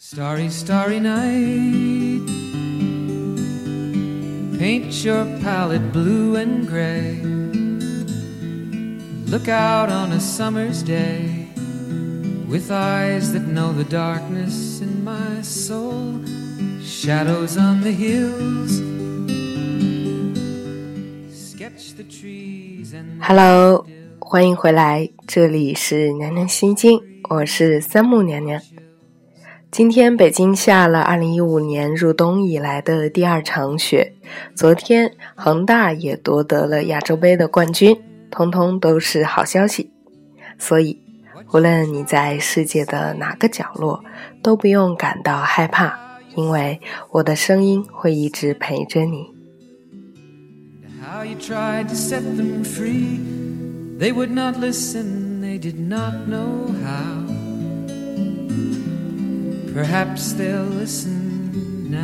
[0.00, 2.22] Starry, starry night.
[4.56, 7.20] Paint your palette blue and gray.
[9.26, 11.48] Look out on a summer's day
[12.48, 16.20] with eyes that know the darkness in my soul.
[16.80, 18.80] Shadows on the hills.
[21.34, 23.84] Sketch the trees and the Hello，
[24.20, 28.62] 欢迎回来，这里是娘娘心经，我是三木娘娘。
[29.71, 34.13] 今天北京下了2015年入冬以来的第二场雪，
[34.53, 37.97] 昨天恒大也夺得了亚洲杯的冠军，
[38.29, 39.89] 通通都是好消息。
[40.59, 40.99] 所以，
[41.53, 44.03] 无论你在世界的哪个角落，
[44.43, 45.97] 都不用感到害怕，
[46.35, 49.31] 因为我的声音会一直陪着你。
[59.73, 61.97] Perhaps they'll listen now.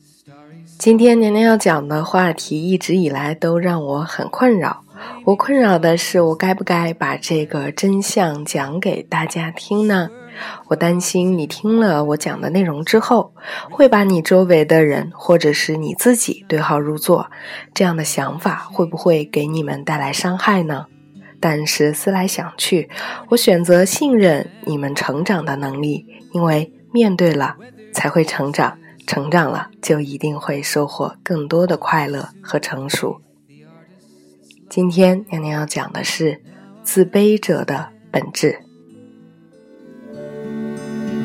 [0.00, 4.84] Starry 今天娘娘要讲的话题一直以来都让我很困扰。
[5.24, 10.08] 我困扰的是，我该不该把这个真相讲给大家听呢？
[10.68, 13.34] 我担心你听了我讲的内容之后，
[13.68, 17.28] 会把你周围的人或者是你自己对号入座，
[17.74, 20.86] 这样的想法会不会给你们带来伤害呢？
[21.42, 22.88] 但是思来想去，
[23.30, 27.56] 我选择信任你们成长的能力，因为面对了
[27.92, 33.20] 才会成长，成长了就一定会收获更多的快乐和成熟。
[34.70, 36.40] 今天娘娘要讲的是
[36.84, 38.60] 自卑者的本质。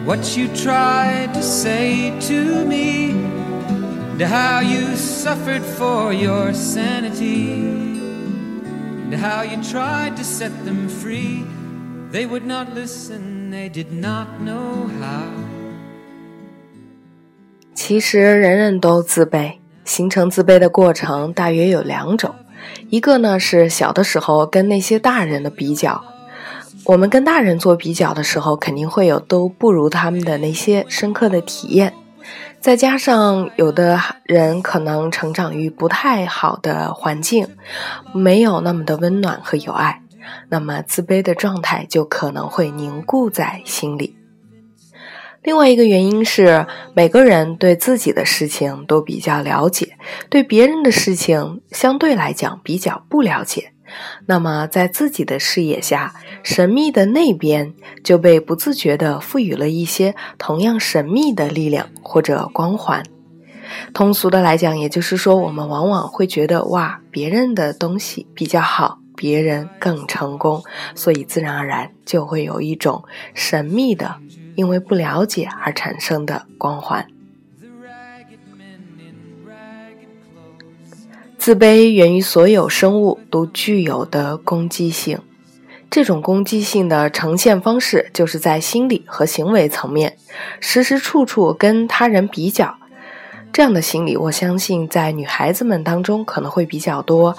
[0.04, 3.14] What you tried to say to me,
[4.18, 7.97] and how you suffered for your sanity,
[9.10, 11.44] and how you tried to set them free.
[12.12, 15.32] They would not listen, they did not know how.
[17.74, 19.54] 其实人人都自卑，
[19.86, 22.34] 形成自卑的过程大约有两种，
[22.90, 26.04] 一个呢是小的时候跟那些大人的比较，
[26.86, 31.94] 我们跟大人做比较的时候，肯定会有都不如他们的那些深刻的体验，
[32.68, 37.48] 再加上有的人可能成长于不太好的环境，
[38.14, 40.02] 没有那么的温暖和友爱，
[40.50, 44.18] 那么自卑的状态就可能会凝固在心里。
[45.44, 49.98] 另外一个原因是，每个人对自己的事情都比较了解，
[50.30, 53.72] 对别人的事情相对来讲比较不了解。
[54.26, 63.04] 那么，在自己的视野下，神秘的那边就被不自觉地赋予了一些同样神秘的力量或者光环。
[63.94, 70.64] 通俗的来讲，也就是说，我们往往会觉得哇，别人的东西比较好，别人更成功，
[70.96, 74.16] 所以自然而然就会有一种神秘的。
[74.56, 77.06] 因为不了解而产生的光环。
[81.48, 85.22] 自卑源于所有生物都具有的攻击性，
[85.90, 90.18] 这种攻击性的呈现方式就是在心理和行为层面，
[90.60, 92.76] 时时处处跟他人比较。
[93.54, 97.38] 这样的心理，我相信在女孩子们当中可能会比较多。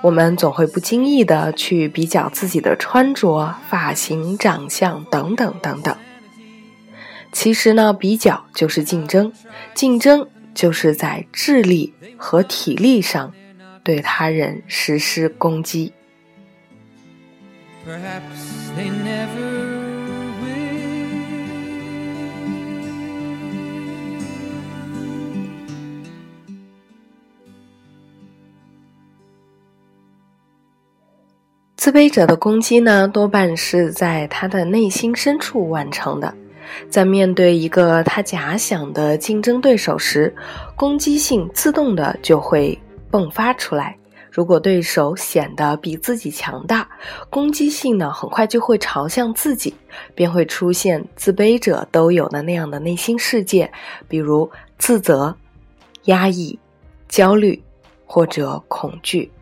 [0.00, 5.94] 我们总会不经意的去比较自己的穿着、发型、长相等等等等。
[7.30, 9.30] 其实呢，比较就是竞争，
[9.74, 13.34] 竞争就是在智力和体力上
[13.90, 15.92] 对他人实施攻击。
[31.74, 36.32] 自卑者的攻击呢，多半是在他的内心深处完成的。
[36.88, 40.32] 在面对一个他假想的竞争对手时，
[40.76, 42.78] 攻击性自动的就会
[43.10, 43.96] 迸发出来。
[44.32, 46.88] 如果对手显得比自己强大，
[47.28, 49.74] 攻击性呢很快就会朝向自己，
[50.14, 53.72] 便会出现自卑者都有的那样的内心世界，
[54.06, 54.48] 比如
[54.78, 55.36] 自责、
[56.04, 56.56] 压抑、
[57.08, 57.60] 焦虑
[58.06, 59.32] 或者恐惧。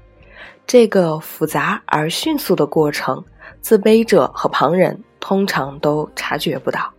[0.67, 3.23] 这个复杂而迅速的过程，
[3.61, 6.91] 自卑者和旁人通常都察觉不到。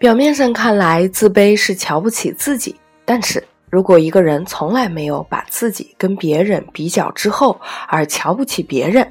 [0.00, 2.74] 表面上看来，自卑是瞧不起自己，
[3.04, 9.06] 但是如果一个人从来没有把自己跟别人比较之后而瞧不起别人，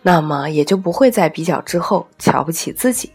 [0.00, 3.10] 那么也就不会在比较之后瞧不起自己。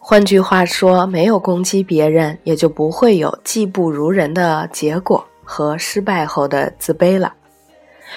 [0.00, 7.32] 换句话说，没有攻击别人，也就不会有技不如人的结果和失败后的自卑了。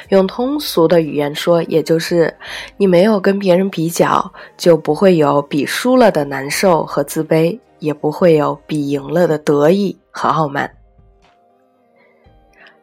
[0.09, 2.36] 用通俗的语言说，也就是
[2.77, 10.71] 你没有跟别人比较，就不会有比输了的难受和自卑，也不会有比赢了的得意和傲慢。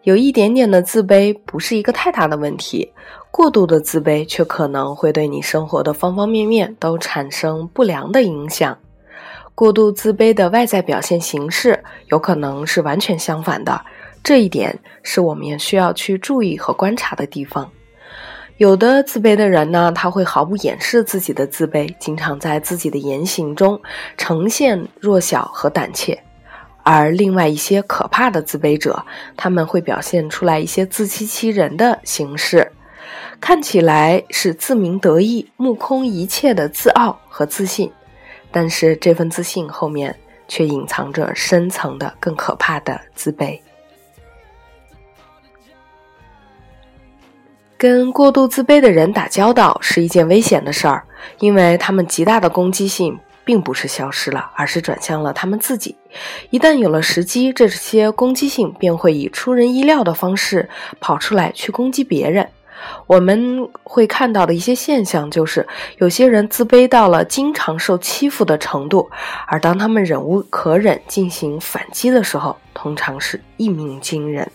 [0.03, 2.93] 有一点点的自卑不是一个太大的问题，
[3.33, 8.79] 过度的自卑却可能会对你生活的方方面面都产生不良的影响。
[9.57, 13.85] 过度自卑的外在表现形式有可能是完全相反的，
[14.27, 17.71] 这一点是我们需要去注意和观察的地方。
[18.57, 23.81] 有的自卑的人呢，他会毫不掩饰自己的自卑，经常在自己的言行中
[24.17, 26.13] 呈现弱小和胆怯；
[26.83, 29.07] 而另外一些可怕的自卑者，
[29.37, 32.73] 他们会表现出来一些自欺欺人的形式，
[33.41, 37.93] 看起来是自鸣得意、目空一切的自傲和自信。
[38.51, 40.19] 但是这份自信后面
[40.49, 43.61] 却隐藏着深层的、更可怕的自卑。
[47.79, 51.05] 跟过度自卑的人打交道是一件危险的事儿，
[51.41, 55.95] 因为他们极大的攻击性并不是消失了，而是转向了他们自己。
[56.51, 60.69] 一旦有了时机，这些攻击性便会以出人意料的方式
[61.01, 62.49] 跑出来去攻击别人。
[63.07, 65.67] 我们会看到的一些现象，就是
[65.99, 69.11] 有些人自卑到了经常受欺负的程度，
[69.47, 74.51] 而当他们忍无可忍进行反击的时候，通常是一鸣惊人。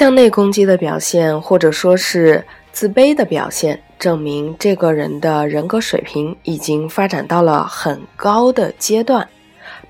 [0.00, 2.42] 向内攻击的表现，或者说是。
[2.72, 9.28] 自卑的表现，证明这个人的人格水平已经发展到了很高的阶段。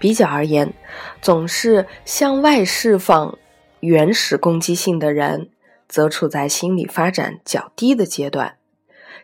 [0.00, 0.72] 比较而言，
[1.22, 3.38] 总是向外释放
[3.78, 5.50] 原始攻击性的人，
[5.88, 8.54] 则处在心理发展较低的阶段。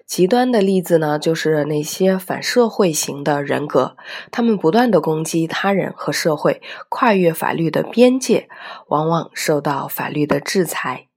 [0.07, 3.97] 极端的例子呢，就是那些反社会型的人格，
[4.31, 8.49] 他们不断的攻击他人和社会，跨越法律的边界，
[8.87, 11.09] 往往受到法律的制裁。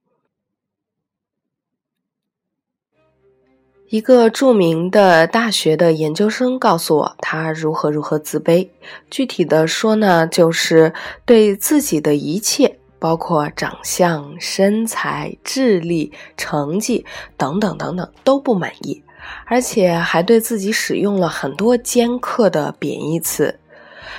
[3.90, 8.70] 一个著名的大学的研究生告诉我，他如何如何自卑。
[9.10, 10.94] 具体的说呢，就是
[11.26, 17.06] 对自己的一切，包括长相、身材、智力、成绩
[17.38, 19.02] 等等等等都不满意，
[19.46, 23.60] 而且还对自己使用了很多尖刻的贬义词，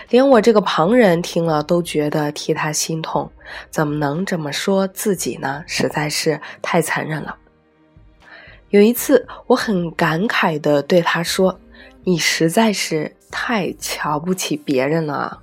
[0.09, 3.31] 连我这个旁人听了都觉得替他心痛。
[3.71, 5.62] 怎么能这么说自己呢？
[5.67, 7.37] 实在是太残忍了。
[8.71, 11.59] 有一次，我很感慨地对他说
[12.05, 15.43] ：“你实在是太瞧不起别人了。”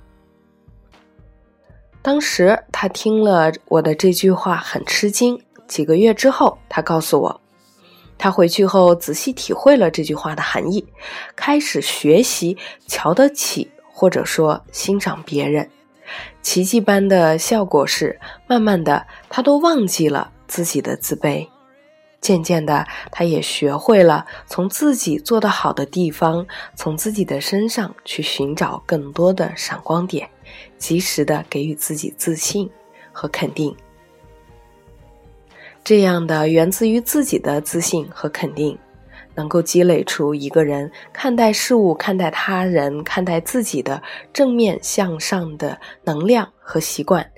[2.08, 5.38] 当时他听了我的这句话很吃惊。
[5.66, 7.40] 几个月之后，他告诉我，
[8.16, 10.86] 他回去后仔细体会了这句话的含义，
[11.36, 12.56] 开始学习
[12.86, 15.68] 瞧得起或者说欣赏别人。
[16.40, 21.46] 奇迹般的效果是，慢慢的他都忘记了自己的自卑。
[22.22, 30.30] 渐渐的，他也学会了从自己做得好的地方，从自己的身上去寻找更多的闪光点，
[30.78, 32.70] 及时的给予自己自信
[33.12, 33.74] 和肯定。
[35.84, 38.78] 这样的源自于自己的自信和肯定，
[39.34, 47.30] 能够积累出一个人看待事物、看待他人、看待自己的正面向上的能量和习惯。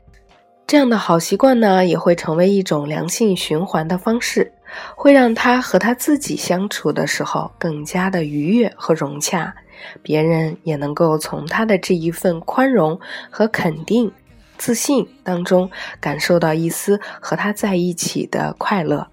[0.67, 4.53] 这样的好习惯呢，也会成为一种良性循环的方式。
[4.95, 9.55] 会让他和他自己相处的时候更加的愉悦和融洽，
[10.03, 13.01] 别人也能够从他的这一份宽容
[13.31, 14.13] 和肯定、
[14.59, 19.09] 自信当中感受到一丝和他在一起的快乐，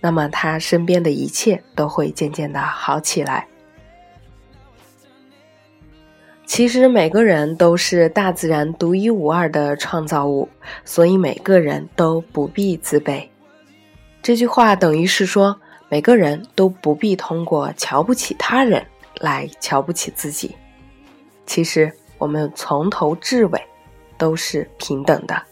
[0.00, 3.46] 那么他身边的一切都会渐渐的好起来。
[6.46, 10.48] 其实每个人都是大自然独一无二的创造物，
[10.82, 13.28] 所以每个人都不必自卑。
[14.28, 15.58] 这句话等于是说，
[15.88, 18.84] 每个人都不必通过瞧不起他人
[19.20, 20.54] 来瞧不起自己。
[21.46, 23.62] 其实，我们从头至尾
[24.18, 25.42] 都是平等的。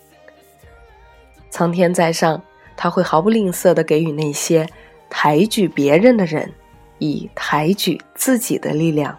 [1.48, 2.42] 苍天在上，
[2.76, 4.68] 他会毫不吝啬的给予那些
[5.08, 6.52] 抬举别人的人，
[6.98, 9.16] 以抬举自己的力量。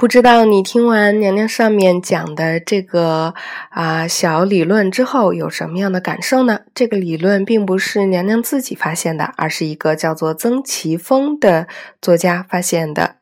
[0.00, 3.34] 不知道你听完娘娘上面讲的这个
[3.68, 6.60] 啊小理论之后有什么样的感受呢？
[6.74, 11.68] 这个理论并不是娘娘自己发现的，而是一个叫做曾奇峰的
[12.00, 13.16] 作家发现的。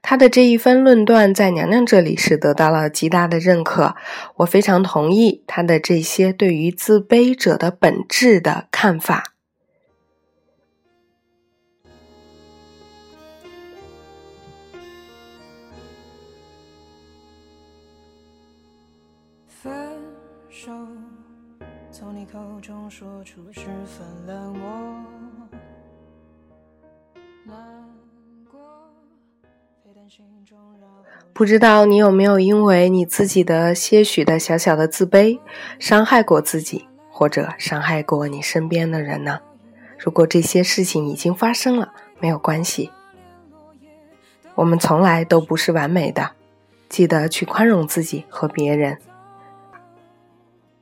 [0.00, 3.96] 他的这一番论断在娘娘这里是得到了极大的认可，
[4.36, 9.24] 我非常同意他的这些对于自卑者的本质的看法。
[22.68, 24.68] 中说出十分冷漠。
[31.32, 35.40] 不知道你有没有因为你自己的些许的小小的自卑，
[35.78, 39.40] 伤害过自己，或者伤害过你身边的人呢？
[39.98, 42.90] 如果这些事情已经发生了，没有关系，
[44.56, 46.32] 我们从来都不是完美的，
[46.90, 48.98] 记得去宽容自己和别人。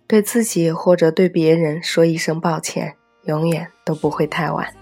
[0.07, 4.73] 对自己或者对别人说一声抱歉，永远都不会太晚。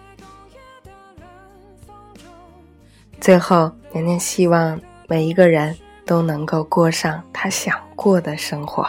[3.20, 4.78] 最后，娘娘希望
[5.08, 8.86] 每一个人都能够过上他想过的生活。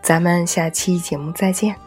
[0.00, 1.83] 咱们下期节目再见。